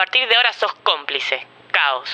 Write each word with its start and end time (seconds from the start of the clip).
partir 0.00 0.26
de 0.26 0.34
ahora 0.34 0.50
sos 0.54 0.72
cómplice. 0.82 1.46
Caos. 1.70 2.08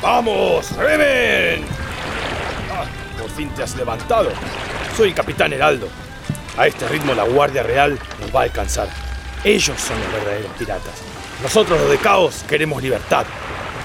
¡Vamos! 0.00 0.70
¡Remen! 0.76 1.66
Ah, 2.70 2.84
por 3.18 3.28
fin 3.30 3.50
te 3.56 3.64
has 3.64 3.74
levantado. 3.74 4.30
Soy 4.96 5.08
el 5.08 5.14
capitán 5.16 5.52
Heraldo. 5.52 5.88
A 6.56 6.68
este 6.68 6.86
ritmo 6.86 7.12
la 7.12 7.24
Guardia 7.24 7.64
Real 7.64 7.98
nos 8.20 8.32
va 8.32 8.42
a 8.42 8.44
alcanzar. 8.44 8.86
Ellos 9.42 9.80
son 9.80 9.98
los 9.98 10.12
verdaderos 10.12 10.52
piratas. 10.56 11.02
Nosotros 11.42 11.80
los 11.80 11.90
de 11.90 11.98
Caos 11.98 12.44
queremos 12.48 12.80
libertad. 12.80 13.26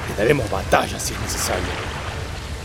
Le 0.10 0.16
daremos 0.16 0.48
batalla 0.52 1.00
si 1.00 1.16
es 1.16 1.20
necesario. 1.22 1.66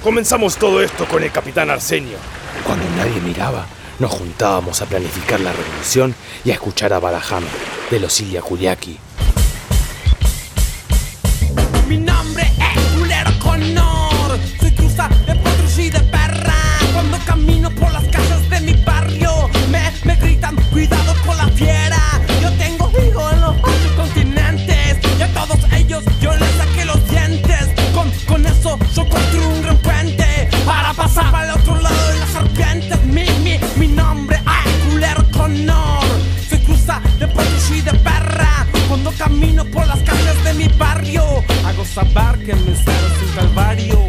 Comenzamos 0.03 0.55
todo 0.59 0.83
esto 0.83 1.07
con 1.07 1.23
el 1.23 1.33
capitán 1.33 1.71
Arsenio. 1.71 2.19
Cuando 2.63 2.85
nadie 2.91 3.23
miraba, 3.23 3.65
nos 4.03 4.11
juntábamos 4.11 4.83
a 4.83 4.87
planificar 4.87 5.39
la 5.39 5.53
revolución 5.53 6.13
y 6.45 6.51
a 6.51 6.55
escuchar 6.55 6.93
a 6.93 6.99
Baraham 6.99 7.45
de 7.89 8.01
los 8.01 8.21
Ilia 8.21 8.43
Kuliaki. 8.43 8.99
Mi 11.87 11.99
nombre 11.99 12.43
es 12.43 12.99
Culero 12.99 13.31
Conor. 13.39 14.41
Soy 14.59 14.73
cruza 14.73 15.09
de 15.25 15.83
y 15.83 15.91
de 15.91 16.01
perra. 16.01 16.57
Cuando 16.93 17.17
camino 17.25 17.71
por 17.71 17.93
las 17.93 18.03
calles 18.09 18.51
de 18.51 18.61
mi 18.63 18.73
barrio, 18.83 19.49
me, 19.71 19.93
me 20.03 20.17
gritan, 20.17 20.57
cuidado 20.73 21.15
con 21.25 21.37
la 21.37 21.47
fiera. 21.51 22.01
Yo 22.43 22.51
tengo 22.55 22.91
hijos 22.91 23.33
en 23.35 23.41
los 23.41 23.55
ocho 23.63 23.97
continentes. 23.97 24.99
Y 25.17 25.23
a 25.23 25.29
todos 25.33 25.61
ellos 25.75 26.03
yo 26.21 26.35
les 26.35 26.51
saqué 26.57 26.85
los 26.87 27.09
dientes. 27.09 27.69
Con, 27.95 28.11
con 28.27 28.45
eso 28.47 28.77
yo 28.97 29.09
construí 29.09 29.45
un 29.45 29.63
gran 29.63 29.77
puente. 29.79 30.49
Para 30.67 30.93
pasar 30.93 31.33
al 31.33 31.51
otro 31.51 31.62
camino 39.19 39.65
por 39.67 39.87
las 39.87 39.99
calles 40.01 40.45
de 40.45 40.55
mi 40.55 40.69
barrio, 40.79 41.23
hago 41.65 41.85
saber 41.85 42.39
que 42.45 42.55
mi 42.55 42.75
ser 42.77 42.95
es 42.95 43.29
un 43.29 43.35
calvario. 43.35 44.02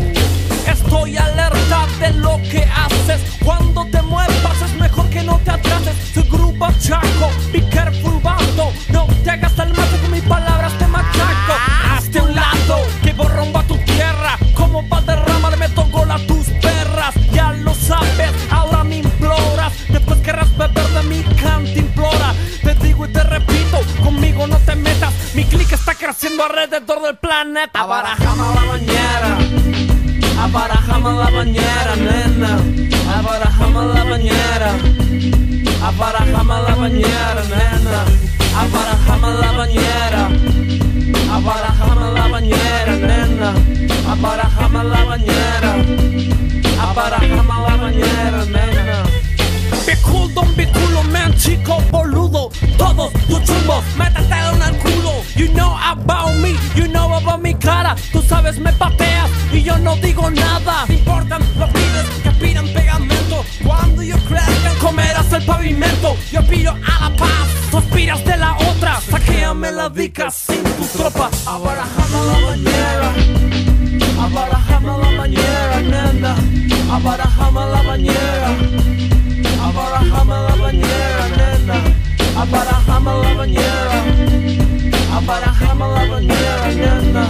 Del 27.54 27.70
planeta. 27.70 27.80
Abarajama 27.80 28.54
la 28.56 28.64
bañera. 28.72 29.38
Abarajama 30.44 31.12
la 31.14 31.30
bañera, 31.30 31.96
nena. 31.96 32.59
Abarajama 33.18 33.86
la 33.86 34.04
bañera. 34.04 34.72
Abarajama 35.84 36.62
la 36.62 36.76
bañera, 36.76 37.44
nena. 37.50 38.06
Abarajama 38.58 39.30
la 39.30 39.52
bañera. 39.52 40.30
Abarajama 41.31 42.12
la 42.12 42.28
bañera, 42.28 42.96
nena. 42.96 43.54
Abarajama 44.12 44.84
la 44.84 45.04
bañera. 45.06 45.76
Abarajama 46.81 47.59
la 47.68 47.76
bañera, 47.78 48.46
nena. 48.46 49.22
Cool, 50.04 50.30
don't 50.34 50.56
be 50.56 50.66
cool, 50.66 51.04
man, 51.12 51.34
chico 51.38 51.82
boludo. 51.92 52.50
Todos 52.78 53.12
tus 53.28 53.44
chumbos, 53.44 53.84
métete 53.98 54.36
en 54.36 54.62
el 54.62 54.78
culo. 54.80 55.23
You 55.36 55.48
know 55.54 55.76
about 55.84 56.36
me, 56.38 56.56
you 56.75 56.88
know 56.88 57.14
about 57.14 57.41
mi 57.41 57.53
cara. 57.56 57.96
Tú 58.12 58.22
sabes, 58.22 58.59
me 58.59 58.72
pateas 58.74 59.30
y 59.52 59.63
yo 59.63 59.78
no 59.80 59.96
digo 59.97 60.30
nada. 60.30 60.86
Te 60.88 60.94
importan 60.96 61.42
los 61.58 61.69
pibes 61.69 62.06
que 62.22 62.30
aspiran 62.30 62.68
pegamento. 62.68 63.44
Cuando 63.63 64.03
yo 64.03 64.16
crezca, 64.28 64.74
comerás 64.80 65.31
el 65.34 65.44
pavimento. 65.46 66.16
Yo 66.31 66.40
aspiro 66.40 66.72
a 66.72 67.09
la 67.09 67.16
paz, 67.16 67.47
tú 67.72 67.78
aspiras 67.78 68.24
de 68.25 68.38
la 68.38 68.56
otra. 68.58 69.00
Saquéame 69.09 69.72
la 69.72 69.90
dica 69.90 70.30
sin 70.30 70.63
tu 70.63 70.86
tropa. 70.97 71.30
Abarajame 71.46 72.25
la 72.28 72.47
bañera. 72.47 73.13
Abarajame 74.22 74.97
la 74.97 75.18
bañera, 75.18 75.81
nena. 75.81 76.36
Abarajame 76.92 77.66
la 77.72 77.82
Abarajame 82.53 83.12
la 83.24 83.34
bañera. 83.34 84.03
Abarajame 85.12 85.86
la 85.96 86.06
bañera, 86.12 86.68
nena. 86.75 87.24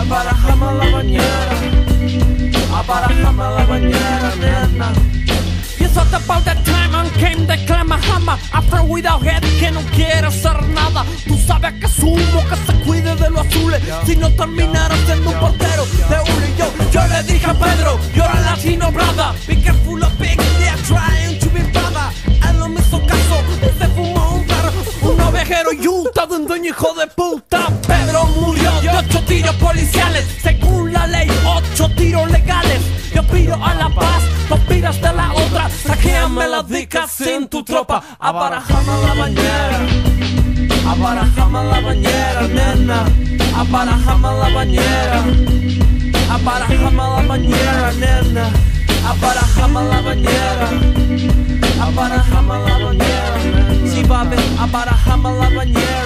Abarajame 0.00 0.66
la 0.78 0.90
bañera. 0.96 1.56
Abarajame 2.78 3.44
la 3.56 3.66
bañera, 3.66 4.34
nena. 4.40 4.92
It's 5.78 5.96
all 5.98 6.06
about 6.14 6.44
that 6.46 6.64
time 6.64 6.94
and 6.94 7.12
came 7.12 7.46
the 7.46 7.56
clamahama 7.66 8.38
After 8.52 8.82
without 8.84 9.22
head 9.22 9.42
que 9.60 9.70
no 9.70 9.80
quiere 9.94 10.26
hacer 10.26 10.60
nada 10.68 11.04
Tú 11.26 11.36
sabes 11.36 11.74
que 11.74 11.88
sumo 11.88 12.42
que 12.48 12.56
se 12.56 12.72
cuide 12.84 13.14
de 13.14 13.30
los 13.30 13.46
azules 13.46 13.80
Si 14.06 14.16
no 14.16 14.30
terminara 14.32 14.96
siendo 15.06 15.30
un 15.30 15.38
portero 15.38 15.84
de 15.84 16.32
uno 16.32 16.46
y 16.46 16.58
yo 16.58 16.66
Yo 16.90 17.06
le 17.06 17.22
dije 17.24 17.46
a 17.46 17.54
Pedro, 17.54 17.98
you're 18.14 18.26
a 18.26 18.40
latino 18.40 18.90
brother 18.90 19.34
Hijo 26.66 26.94
de 26.94 27.06
puta 27.08 27.68
Pedro 27.86 28.24
murió 28.40 28.70
de 28.80 28.88
ocho 28.88 29.20
tiros 29.26 29.54
policiales. 29.56 30.24
Según 30.42 30.94
la 30.94 31.06
ley, 31.06 31.28
ocho 31.44 31.90
tiros 31.90 32.30
legales. 32.30 32.80
Yo 33.14 33.22
pido 33.24 33.62
a 33.62 33.74
la 33.74 33.90
paz, 33.90 34.22
tú 34.48 34.54
aspiras 34.54 34.98
de 34.98 35.12
la 35.12 35.30
otra. 35.34 35.68
Saquéame 35.68 36.48
las 36.48 36.66
dicas 36.66 37.12
sin 37.12 37.48
tu 37.48 37.62
tropa. 37.64 38.02
Abarajame 38.18 38.92
la 39.06 39.14
bañera 39.14 39.78
Abarajame 40.88 41.64
la 41.64 41.80
bañera, 41.80 42.48
nena. 42.48 43.04
Abarajame 43.58 44.28
la 44.28 44.48
bañera 44.54 45.24
Abarajame 46.30 46.96
la 46.96 47.22
bañera, 47.28 47.92
nena. 47.92 48.48
Abarajame 49.06 49.84
la 49.84 50.00
bañera 50.00 50.68
Abarajame 51.82 52.58
la 52.66 52.78
bañera, 52.78 53.38
nena. 53.44 53.92
Sí, 53.92 54.02
babe, 54.04 54.36
abarajame 54.58 55.30
la 55.38 55.50
bañera 55.50 56.03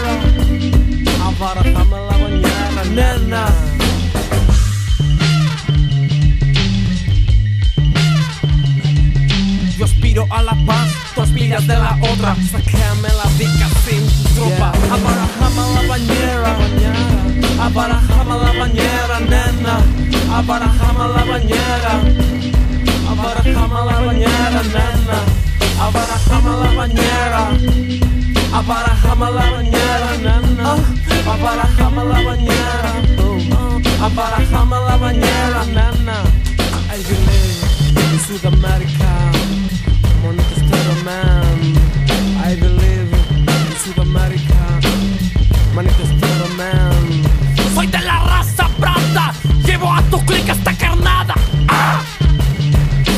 Abarajame 1.41 1.97
la 2.11 2.17
bañera, 2.19 2.85
nena 2.91 3.47
Yo 9.79 9.85
aspiro 9.85 10.27
a 10.31 10.43
la 10.43 10.57
paz, 10.67 10.89
tú 11.15 11.23
aspiras 11.23 11.65
de 11.65 11.75
la 11.75 11.97
otra. 12.03 12.35
Sáquame 12.51 13.09
la 13.15 13.31
dica 13.39 13.69
sin 13.87 14.05
tropa. 14.35 14.73
Abarajame 14.91 15.63
la 15.75 15.83
bañera, 15.89 16.57
abarajame 17.63 18.35
la 18.45 18.53
bañera, 18.59 19.21
nena. 19.21 19.79
Abarajame 20.37 21.05
la 21.15 21.25
bañera, 21.25 21.93
abarajame 23.11 23.81
la 23.87 24.01
bañera, 24.07 24.63
nena. 24.75 25.19
Abarajame 25.81 26.51
la 26.51 26.71
bañera, 26.75 27.51
abarajame 28.53 29.25
la 29.27 29.51
bañera. 29.53 29.58
Abarajame 31.41 32.05
la 32.05 32.21
bañera, 32.23 32.93
abarajame 34.03 34.77
la 34.87 34.97
bañera, 34.97 35.65
nena. 35.67 36.17
I 36.91 36.99
believe 37.09 38.13
in 38.13 38.19
Sudamérica. 38.27 39.11
Monica 40.23 40.55
Estero 40.57 40.95
Man. 41.05 41.59
I 42.45 42.57
believe 42.57 43.13
in 43.13 43.77
Sudamérica. 43.85 44.61
Monica 45.75 46.03
Estero 46.03 46.49
Man. 46.57 47.23
Soy 47.75 47.87
de 47.87 48.01
la 48.01 48.19
raza 48.19 48.69
brata. 48.79 49.33
Llevo 49.65 49.93
a 49.93 50.03
tu 50.11 50.19
clic 50.27 50.49
esta 50.49 50.73
carnada. 50.75 51.35
¡Ah! 51.69 52.03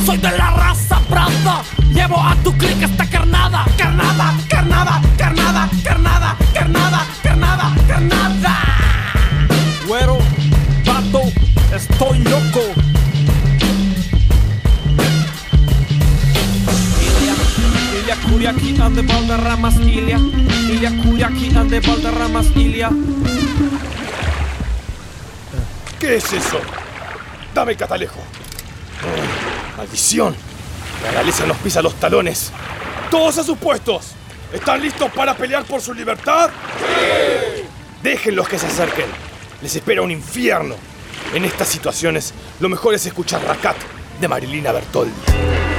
Soy 0.05 0.19
de 0.19 0.31
la 0.31 0.51
raza 0.51 1.01
brata. 1.09 1.63
Llevo 1.95 2.21
a 2.21 2.37
tu 2.45 2.53
clic 2.53 2.83
esta 2.83 2.97
carnada. 2.97 3.10
¿Qué 25.99 26.17
es 26.17 26.33
eso? 26.33 26.59
Dame 27.55 27.73
el 27.73 27.79
catalejo. 27.79 28.21
Oh, 28.21 29.77
maldición. 29.77 30.35
La 31.05 31.11
realeza 31.11 31.47
nos 31.47 31.59
pisa 31.59 31.83
los 31.83 31.95
talones. 31.97 32.53
Todos 33.11 33.39
a 33.39 33.45
sus 33.45 33.59
puestos. 33.59 34.13
¿Están 34.53 34.81
listos 34.81 35.11
para 35.13 35.37
pelear 35.37 35.65
por 35.65 35.81
su 35.83 35.93
libertad? 35.93 36.51
Déjenlos 38.03 38.49
que 38.49 38.59
se 38.59 38.67
acerquen. 38.67 39.07
Les 39.63 39.77
espera 39.77 40.03
un 40.03 40.11
infierno. 40.11 40.75
En 41.35 41.45
estas 41.45 41.69
situaciones, 41.69 42.33
lo 42.61 42.69
mejor 42.69 42.95
es 42.95 43.05
escuchar 43.07 43.45
Racat 43.45 43.77
de 44.21 44.29
Marilina 44.29 44.73
Bertoldi. 44.73 45.70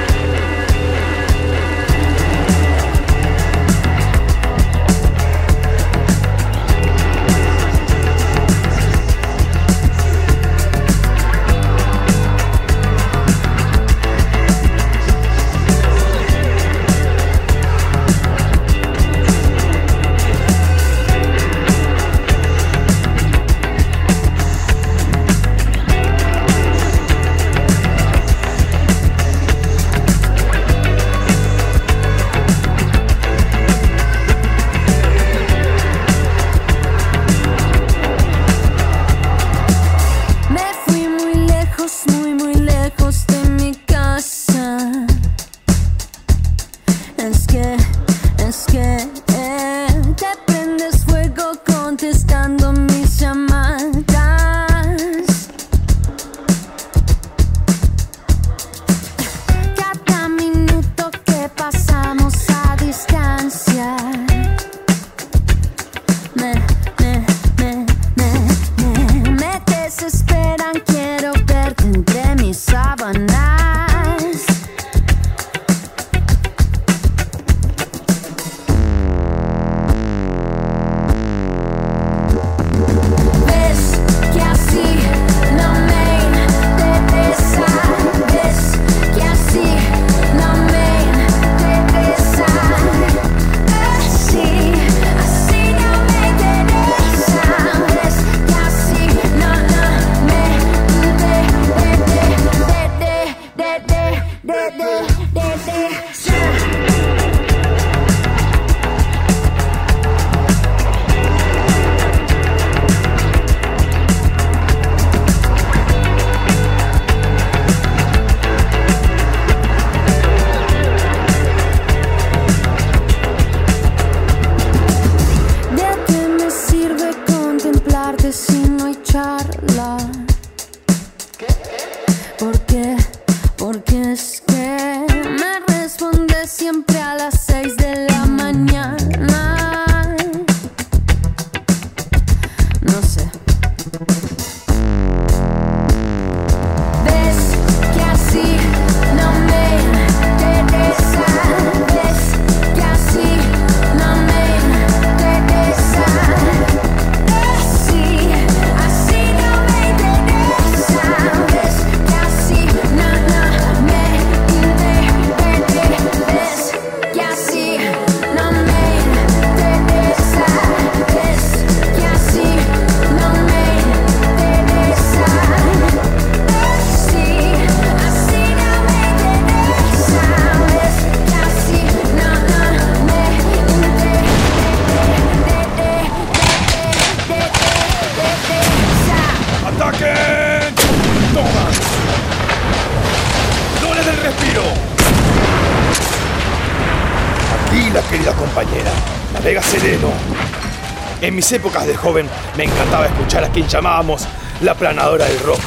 En 201.21 201.33
mis 201.33 201.49
épocas 201.54 201.87
de 201.87 201.95
joven 201.95 202.28
me 202.57 202.66
encantaba 202.66 203.06
escuchar 203.06 203.45
a 203.45 203.49
quien 203.49 203.66
llamábamos 203.69 204.28
la 204.59 204.75
planadora 204.75 205.25
del 205.25 205.40
rock, 205.40 205.61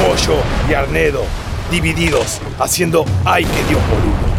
Moyo 0.00 0.38
y 0.70 0.72
Arnedo, 0.72 1.22
divididos, 1.70 2.40
haciendo 2.58 3.04
Ay 3.26 3.44
que 3.44 3.62
Dios 3.64 3.82
por 3.90 4.00
ser 4.00 4.35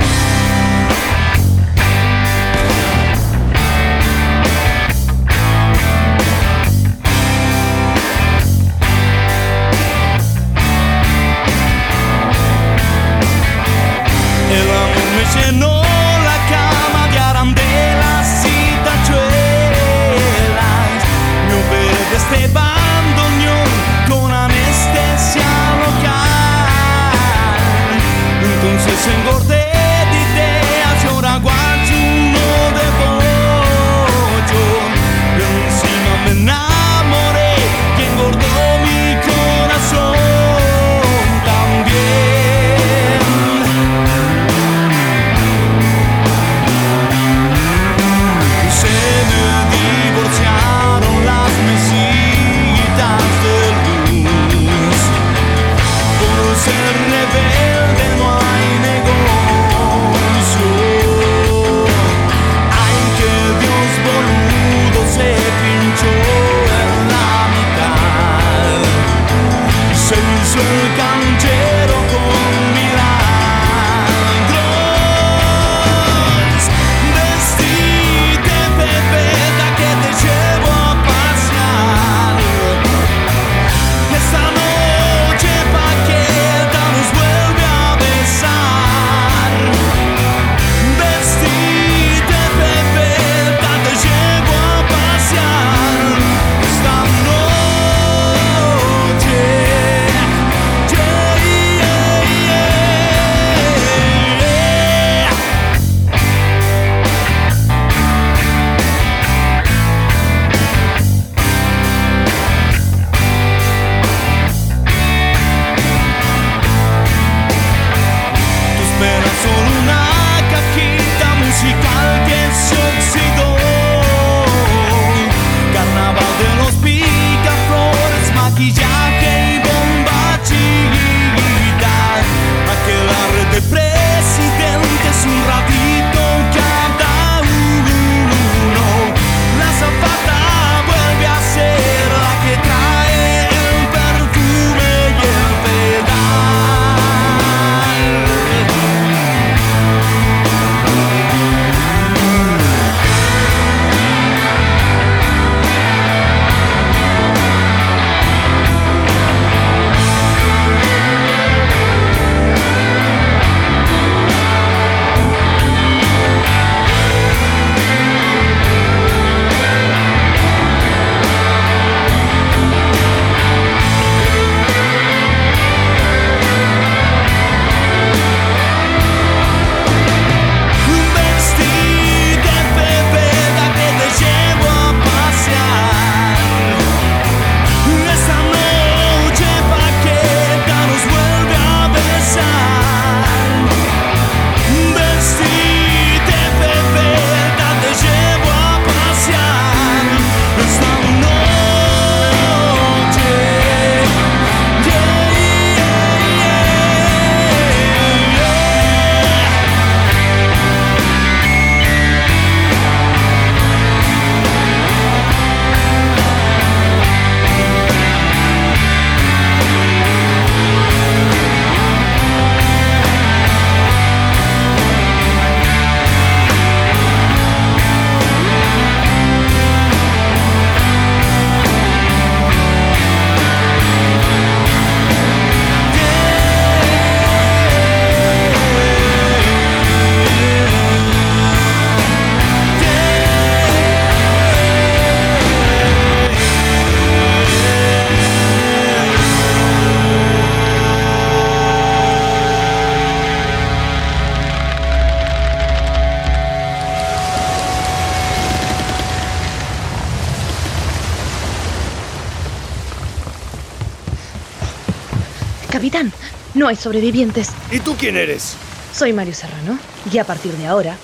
no 266.68 266.72
hay 266.72 266.76
sobrevivientes. 266.76 267.52
¿Y 267.72 267.80
tú 267.80 267.96
quién 267.98 268.18
eres? 268.18 268.58
Soy 268.94 269.14
Mario 269.14 269.34
Serrano 269.34 269.80
y 270.12 270.18
a 270.18 270.26
partir 270.26 270.52
de 270.52 270.68
ahora 270.68 270.98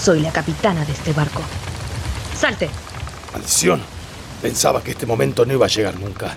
soy 0.00 0.20
la 0.20 0.30
capitana 0.30 0.84
de 0.84 0.92
este 0.92 1.12
barco. 1.12 1.42
Salte. 2.38 2.70
Maldición. 3.32 3.82
Pensaba 4.40 4.84
que 4.84 4.92
este 4.92 5.04
momento 5.04 5.44
no 5.44 5.54
iba 5.54 5.66
a 5.66 5.68
llegar 5.68 5.98
nunca. 5.98 6.32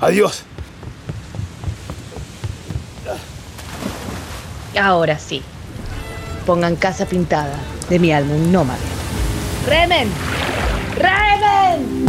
Adiós. 0.00 0.44
Ahora 4.80 5.18
sí. 5.18 5.42
Pongan 6.46 6.76
casa 6.76 7.04
pintada 7.04 7.58
de 7.90 7.98
mi 7.98 8.10
álbum 8.10 8.50
Nómade. 8.50 8.80
¡Remen! 9.66 10.08
¡Remen! 10.96 12.07